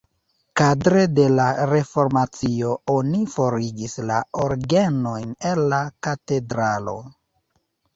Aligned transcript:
Kadre 0.61 1.03
de 1.19 1.25
la 1.39 1.45
reformacio 1.73 2.73
oni 2.95 3.21
forigis 3.37 3.97
la 4.11 4.19
orgenojn 4.49 5.41
el 5.55 5.67
la 5.77 5.87
katedralo. 6.09 7.03